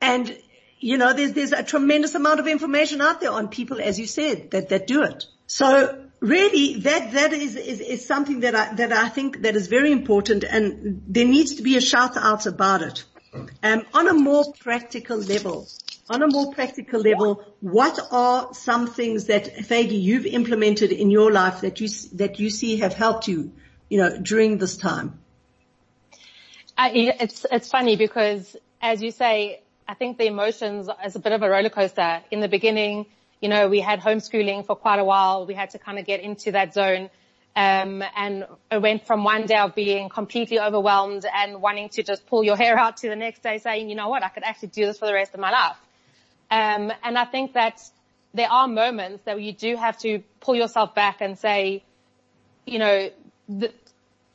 [0.00, 0.38] And
[0.80, 4.06] you know, there's, there's a tremendous amount of information out there on people, as you
[4.06, 5.26] said, that, that do it.
[5.46, 9.66] So really that, that is, is, is something that I, that I think that is
[9.66, 13.04] very important and there needs to be a shout out about it.
[13.62, 15.68] Um, on a more practical level,
[16.08, 21.30] on a more practical level, what are some things that Faygie you've implemented in your
[21.30, 23.52] life that you that you see have helped you,
[23.90, 25.20] you know, during this time?
[26.76, 26.90] I,
[27.20, 31.42] it's it's funny because, as you say, I think the emotions is a bit of
[31.42, 32.20] a roller coaster.
[32.30, 33.06] In the beginning,
[33.40, 35.46] you know, we had homeschooling for quite a while.
[35.46, 37.08] We had to kind of get into that zone.
[37.56, 42.26] Um, and it went from one day of being completely overwhelmed and wanting to just
[42.26, 44.68] pull your hair out to the next day saying, you know what, I could actually
[44.68, 45.76] do this for the rest of my life.
[46.50, 47.80] Um, and I think that
[48.34, 51.82] there are moments that you do have to pull yourself back and say,
[52.66, 53.10] you know,
[53.48, 53.72] the,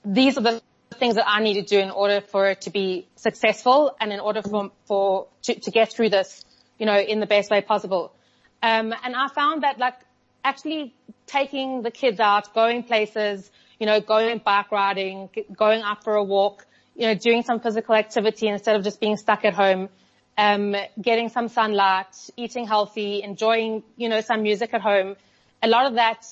[0.03, 0.61] these are the
[0.93, 4.19] things that I need to do in order for it to be successful and in
[4.19, 6.45] order for, for, to, to get through this,
[6.79, 8.13] you know, in the best way possible.
[8.61, 9.95] Um, and I found that like
[10.43, 10.93] actually
[11.25, 16.23] taking the kids out, going places, you know, going bike riding, going out for a
[16.23, 16.65] walk,
[16.95, 19.89] you know, doing some physical activity instead of just being stuck at home,
[20.37, 25.15] um, getting some sunlight, eating healthy, enjoying, you know, some music at home.
[25.61, 26.25] A lot of that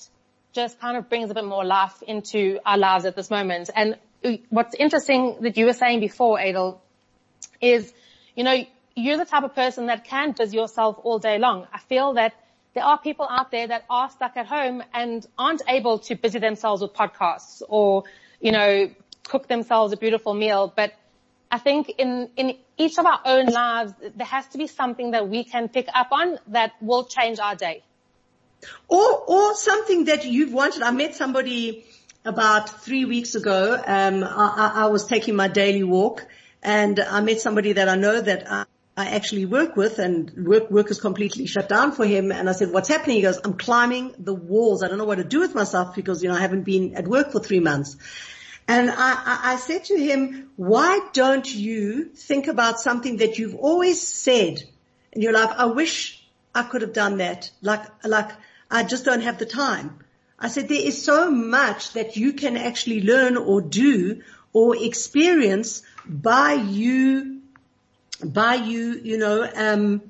[0.53, 3.69] just kind of brings a bit more life into our lives at this moment.
[3.75, 3.97] And
[4.49, 6.81] what's interesting that you were saying before, Aidel,
[7.59, 7.93] is,
[8.35, 8.65] you know,
[8.95, 11.67] you're the type of person that can busy yourself all day long.
[11.73, 12.33] I feel that
[12.73, 16.39] there are people out there that are stuck at home and aren't able to busy
[16.39, 18.03] themselves with podcasts or,
[18.39, 18.89] you know,
[19.23, 20.71] cook themselves a beautiful meal.
[20.73, 20.93] But
[21.49, 25.27] I think in, in each of our own lives, there has to be something that
[25.27, 27.83] we can pick up on that will change our day.
[28.87, 30.83] Or, or something that you've wanted.
[30.83, 31.85] I met somebody
[32.25, 33.73] about three weeks ago.
[33.73, 36.27] Um, I, I, was taking my daily walk
[36.61, 38.65] and I met somebody that I know that I,
[38.95, 42.31] I actually work with and work, work is completely shut down for him.
[42.31, 43.17] And I said, what's happening?
[43.17, 44.83] He goes, I'm climbing the walls.
[44.83, 47.07] I don't know what to do with myself because, you know, I haven't been at
[47.07, 47.97] work for three months.
[48.67, 54.05] And I, I, said to him, why don't you think about something that you've always
[54.05, 54.61] said
[55.11, 55.49] in your life?
[55.57, 57.49] I wish I could have done that.
[57.61, 58.29] Like, like
[58.69, 60.00] I just don't have the time.
[60.41, 65.83] I said, there is so much that you can actually learn or do or experience
[66.05, 67.41] by you
[68.23, 70.01] by you, you know, um,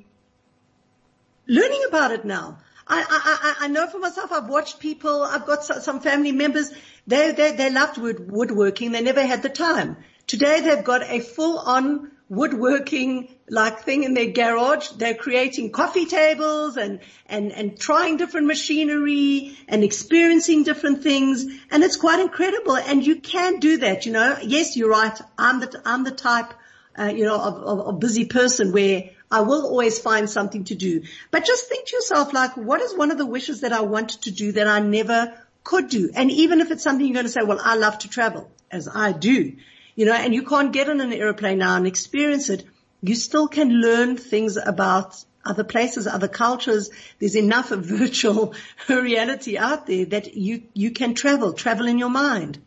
[1.48, 2.58] learning about it now.
[2.88, 6.72] I, I, I, know for myself, I've watched people, I've got some family members,
[7.08, 8.92] they, they, they loved wood, woodworking.
[8.92, 9.98] They never had the time.
[10.28, 14.88] Today they've got a full on woodworking like thing in their garage.
[14.92, 21.44] They're creating coffee tables and, and, and trying different machinery and experiencing different things.
[21.70, 22.78] And it's quite incredible.
[22.78, 24.38] And you can do that, you know.
[24.42, 25.20] Yes, you're right.
[25.38, 26.54] I'm the, I'm the type
[26.98, 30.76] uh, you know, of, of, of busy person where I will always find something to
[30.76, 31.04] do.
[31.32, 34.22] But just think to yourself, like, what is one of the wishes that I wanted
[34.24, 35.34] to do that I never
[35.66, 36.12] could do?
[36.16, 38.88] And even if it's something you're going to say, well, I love to travel, as
[38.88, 39.58] I do,
[39.96, 42.64] you know, and you can't get on an airplane now and experience it,
[43.02, 46.90] you still can learn things about other places, other cultures.
[47.20, 48.54] There's enough of virtual
[48.90, 52.60] reality out there that you, you can travel, travel in your mind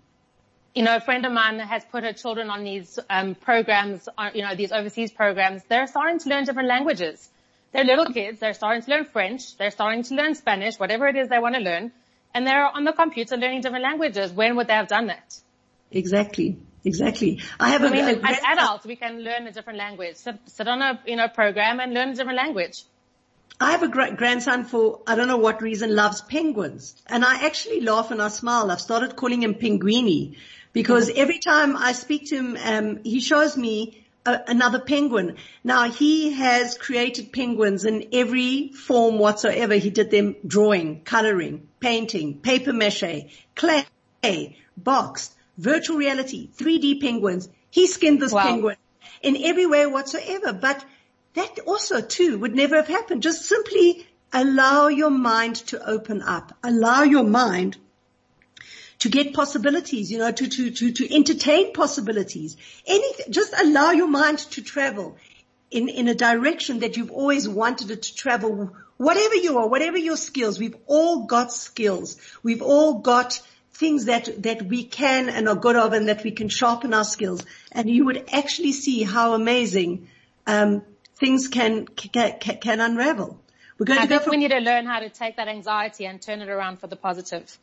[0.75, 4.31] you know, a friend of mine has put her children on these um, programs, uh,
[4.35, 5.63] you know, these overseas programs.
[5.69, 7.31] They're starting to learn different languages.
[7.73, 8.41] They're little kids.
[8.41, 9.57] They're starting to learn French.
[9.57, 11.93] They're starting to learn Spanish, whatever it is they want to learn.
[12.35, 14.33] And they're on the computer learning different languages.
[14.33, 15.39] When would they have done that?
[15.93, 16.59] Exactly.
[16.85, 17.41] Exactly.
[17.59, 20.17] I have I mean, a, as adults, we can learn a different language.
[20.17, 22.85] Sit, sit on a, you know, program and learn a different language.
[23.61, 26.95] I have a great grandson for, I don't know what reason, loves penguins.
[27.07, 28.71] And I actually laugh and I smile.
[28.71, 30.37] I've started calling him Pinguini
[30.73, 35.37] because every time I speak to him, um, he shows me a, another penguin.
[35.63, 39.75] Now he has created penguins in every form whatsoever.
[39.75, 43.87] He did them drawing, coloring, painting, paper mache, clay,
[44.77, 47.49] boxed, virtual reality, 3D penguins.
[47.71, 48.43] He skinned this wow.
[48.43, 48.77] penguin
[49.23, 50.53] in every way whatsoever.
[50.53, 50.85] But
[51.35, 53.23] that also too would never have happened.
[53.23, 56.57] Just simply allow your mind to open up.
[56.63, 57.77] Allow your mind
[59.01, 62.57] to get possibilities, you know, to, to, to, to entertain possibilities.
[62.87, 65.17] Anything, just allow your mind to travel
[65.71, 68.75] in, in a direction that you've always wanted it to travel.
[68.97, 72.17] Whatever you are, whatever your skills, we've all got skills.
[72.43, 73.41] We've all got
[73.75, 77.05] things that, that we can and are good of and that we can sharpen our
[77.05, 77.45] skills.
[77.73, 80.09] And you would actually see how amazing,
[80.47, 80.83] um,
[81.17, 83.41] things can, can, can unravel.
[83.79, 86.07] We're going I to think go we need to learn how to take that anxiety
[86.07, 87.59] and turn it around for the positive.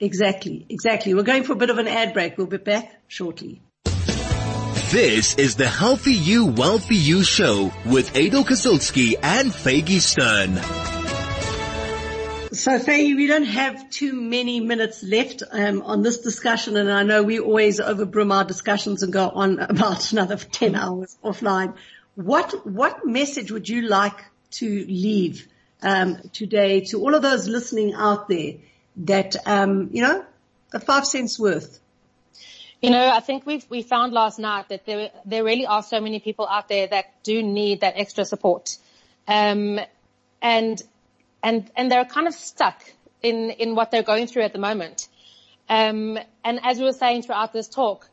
[0.00, 1.12] Exactly, exactly.
[1.12, 2.38] We're going for a bit of an ad break.
[2.38, 3.60] We'll be back shortly.
[4.90, 10.89] This is the Healthy You, Wealthy You show with Aidel Kazilsky and Faygie Stern.
[12.60, 17.04] So Faygie, we don't have too many minutes left um, on this discussion, and I
[17.04, 21.74] know we always overbrim our discussions and go on about another 10 hours offline.
[22.16, 24.22] What, what message would you like
[24.58, 25.48] to leave
[25.80, 28.56] um, today to all of those listening out there
[28.98, 30.22] that, um, you know,
[30.74, 31.80] a five cents worth.
[32.82, 35.98] You know, I think we we found last night that there there really are so
[35.98, 38.76] many people out there that do need that extra support,
[39.26, 39.80] um,
[40.42, 40.82] and
[41.42, 42.82] and and they're kind of stuck
[43.22, 45.08] in in what they're going through at the moment.
[45.68, 48.08] Um, and as we were saying throughout this talk,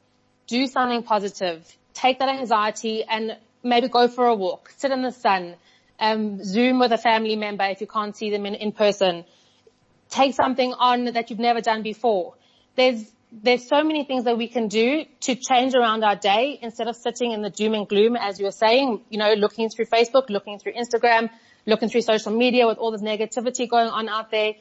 [0.45, 1.65] do something positive.
[1.93, 5.55] Take that anxiety and maybe go for a walk, sit in the sun,
[5.99, 9.25] um, Zoom with a family member if you can't see them in, in person
[10.09, 12.35] take something on that you've never done before.
[12.75, 16.87] There's, there's so many things that we can do to change around our day instead
[16.87, 19.85] of sitting in the doom and gloom, as you were saying, you know, looking through
[19.85, 21.29] Facebook, looking through Instagram,
[21.67, 24.55] looking through social media with all this negativity going on out there.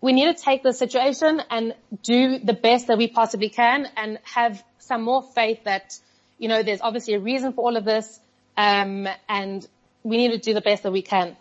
[0.00, 4.18] We need to take the situation and do the best that we possibly can and
[4.22, 5.98] have some more faith that,
[6.38, 8.20] you know, there's obviously a reason for all of this.
[8.56, 9.66] Um, and
[10.02, 11.36] we need to do the best that we can.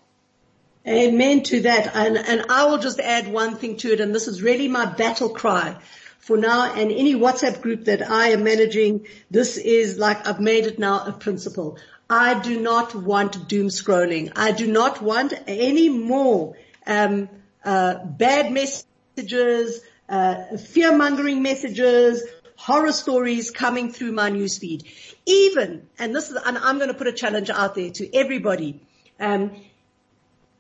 [0.87, 1.95] Amen to that.
[1.95, 3.99] And, and I will just add one thing to it.
[3.99, 5.77] And this is really my battle cry
[6.19, 9.07] for now and any WhatsApp group that I am managing.
[9.29, 11.77] This is like I've made it now a principle.
[12.09, 14.31] I do not want doom scrolling.
[14.35, 16.55] I do not want any more,
[16.87, 17.29] um,
[17.63, 22.23] uh, bad messages, uh, fear mongering messages,
[22.55, 24.85] horror stories coming through my newsfeed.
[25.27, 28.81] Even, and this is, and I'm going to put a challenge out there to everybody.
[29.19, 29.51] Um,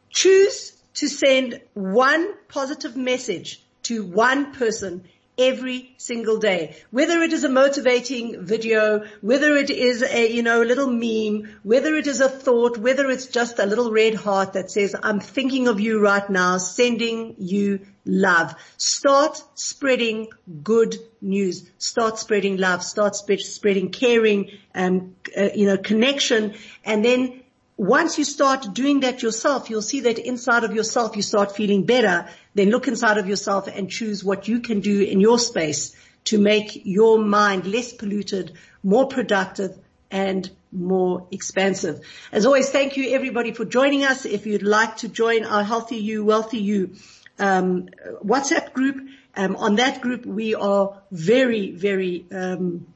[0.09, 5.05] choose to send one positive message to one person
[5.39, 6.75] every single day.
[6.91, 11.57] Whether it is a motivating video, whether it is a, you know, a little meme,
[11.63, 15.19] whether it is a thought, whether it's just a little red heart that says, I'm
[15.19, 18.53] thinking of you right now, sending you love.
[18.77, 20.27] Start spreading
[20.63, 21.69] good news.
[21.77, 22.83] Start spreading love.
[22.83, 26.55] Start sp- spreading caring, um, uh, you know, connection.
[26.83, 27.43] And then
[27.79, 31.85] once you start doing that yourself, you'll see that inside of yourself you start feeling
[31.85, 32.27] better.
[32.59, 35.95] Then look inside of yourself and choose what you can do in your space
[36.25, 38.51] to make your mind less polluted,
[38.83, 39.77] more productive
[40.11, 42.01] and more expansive.
[42.33, 44.25] As always, thank you everybody for joining us.
[44.25, 46.95] If you'd like to join our Healthy You, Wealthy You
[47.39, 47.87] um,
[48.25, 49.07] WhatsApp group,
[49.37, 52.87] um, on that group we are very, very um,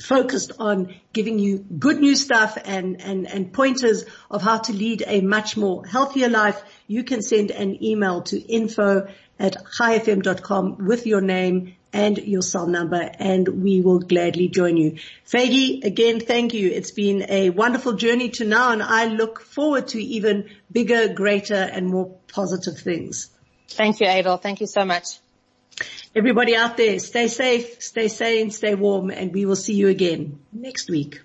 [0.00, 5.04] focused on giving you good new stuff and, and, and pointers of how to lead
[5.06, 11.06] a much more healthier life, you can send an email to info at chaifm.com with
[11.06, 14.98] your name and your cell number and we will gladly join you.
[15.26, 16.70] Faygie, again, thank you.
[16.70, 21.54] It's been a wonderful journey to now and I look forward to even bigger, greater
[21.54, 23.30] and more positive things.
[23.68, 24.40] Thank you, Aidel.
[24.40, 25.18] Thank you so much.
[26.14, 30.40] Everybody out there, stay safe, stay sane, stay warm, and we will see you again
[30.52, 31.20] next week.